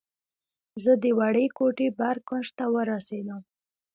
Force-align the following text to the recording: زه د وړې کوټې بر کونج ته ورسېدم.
زه 0.83 0.91
د 1.03 1.05
وړې 1.19 1.45
کوټې 1.57 1.87
بر 1.99 2.17
کونج 2.27 2.47
ته 2.57 2.65
ورسېدم. 2.73 3.41